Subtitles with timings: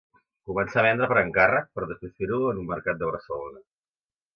[0.51, 3.69] Començà a vendre per encàrrec, per a després fer-ho en un mercat de Barcelona.